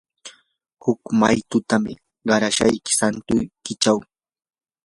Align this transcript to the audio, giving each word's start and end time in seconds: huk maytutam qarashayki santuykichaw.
huk 0.83 1.01
maytutam 1.19 1.83
qarashayki 2.27 2.91
santuykichaw. 2.99 3.97